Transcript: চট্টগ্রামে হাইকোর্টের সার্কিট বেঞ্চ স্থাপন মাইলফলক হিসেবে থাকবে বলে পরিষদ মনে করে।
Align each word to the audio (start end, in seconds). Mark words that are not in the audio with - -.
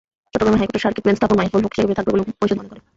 চট্টগ্রামে 0.31 0.59
হাইকোর্টের 0.59 0.83
সার্কিট 0.85 1.03
বেঞ্চ 1.05 1.17
স্থাপন 1.19 1.37
মাইলফলক 1.39 1.71
হিসেবে 1.75 1.97
থাকবে 1.97 2.11
বলে 2.13 2.23
পরিষদ 2.41 2.57
মনে 2.59 2.69
করে। 2.71 2.81